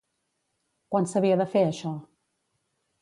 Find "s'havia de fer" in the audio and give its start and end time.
1.11-1.63